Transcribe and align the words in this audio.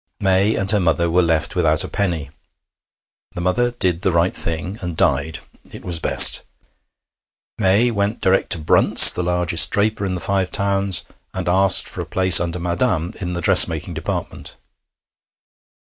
May 0.19 0.55
and 0.55 0.71
her 0.71 0.79
mother 0.79 1.11
were 1.11 1.21
left 1.21 1.55
without 1.55 1.83
a 1.83 1.87
penny. 1.87 2.31
The 3.35 3.41
mother 3.41 3.69
did 3.69 4.01
the 4.01 4.11
right 4.11 4.33
thing, 4.35 4.79
and 4.81 4.97
died 4.97 5.41
it 5.71 5.85
was 5.85 5.99
best. 5.99 6.41
May 7.59 7.91
went 7.91 8.19
direct 8.19 8.49
to 8.53 8.57
Brunt's, 8.57 9.11
the 9.13 9.21
largest 9.21 9.69
draper 9.69 10.03
in 10.03 10.15
the 10.15 10.19
Five 10.19 10.49
Towns, 10.51 11.03
and 11.35 11.47
asked 11.47 11.87
for 11.87 12.01
a 12.01 12.05
place 12.07 12.39
under 12.39 12.57
'Madame' 12.57 13.13
in 13.21 13.33
the 13.33 13.41
dress 13.41 13.67
making 13.67 13.93
department. 13.93 14.57